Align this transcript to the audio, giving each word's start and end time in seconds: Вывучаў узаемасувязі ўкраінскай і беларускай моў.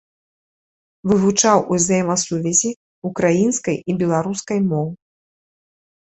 Вывучаў 1.09 1.57
узаемасувязі 1.75 2.71
ўкраінскай 3.09 3.77
і 3.79 3.91
беларускай 4.01 4.59
моў. 4.71 4.87